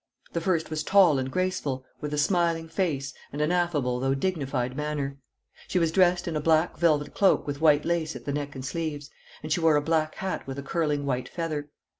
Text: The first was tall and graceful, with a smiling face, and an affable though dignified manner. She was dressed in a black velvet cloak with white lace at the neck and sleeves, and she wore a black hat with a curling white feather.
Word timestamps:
The 0.33 0.41
first 0.41 0.71
was 0.71 0.81
tall 0.81 1.19
and 1.19 1.29
graceful, 1.29 1.85
with 1.99 2.11
a 2.11 2.17
smiling 2.17 2.67
face, 2.67 3.13
and 3.31 3.39
an 3.39 3.51
affable 3.51 3.99
though 3.99 4.15
dignified 4.15 4.75
manner. 4.75 5.19
She 5.67 5.77
was 5.77 5.91
dressed 5.91 6.27
in 6.27 6.35
a 6.35 6.41
black 6.41 6.75
velvet 6.75 7.13
cloak 7.13 7.45
with 7.45 7.61
white 7.61 7.85
lace 7.85 8.15
at 8.15 8.25
the 8.25 8.33
neck 8.33 8.55
and 8.55 8.65
sleeves, 8.65 9.11
and 9.43 9.51
she 9.53 9.59
wore 9.61 9.75
a 9.75 9.79
black 9.83 10.15
hat 10.15 10.47
with 10.47 10.57
a 10.57 10.63
curling 10.63 11.05
white 11.05 11.29
feather. 11.29 11.69